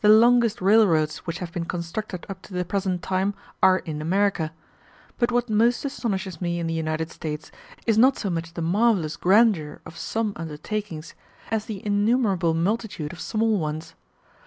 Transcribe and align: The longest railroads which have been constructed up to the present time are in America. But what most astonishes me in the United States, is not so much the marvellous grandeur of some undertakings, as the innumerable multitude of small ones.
The 0.03 0.09
longest 0.09 0.61
railroads 0.61 1.17
which 1.27 1.37
have 1.37 1.51
been 1.51 1.65
constructed 1.65 2.25
up 2.27 2.41
to 2.41 2.53
the 2.55 2.65
present 2.65 3.03
time 3.03 3.35
are 3.61 3.77
in 3.77 4.01
America. 4.01 4.51
But 5.19 5.31
what 5.31 5.47
most 5.47 5.85
astonishes 5.85 6.41
me 6.41 6.57
in 6.57 6.65
the 6.65 6.73
United 6.73 7.11
States, 7.11 7.51
is 7.85 7.99
not 7.99 8.17
so 8.17 8.31
much 8.31 8.55
the 8.55 8.63
marvellous 8.63 9.15
grandeur 9.15 9.79
of 9.85 9.95
some 9.95 10.33
undertakings, 10.35 11.13
as 11.51 11.65
the 11.65 11.85
innumerable 11.85 12.55
multitude 12.55 13.13
of 13.13 13.21
small 13.21 13.59
ones. 13.59 13.93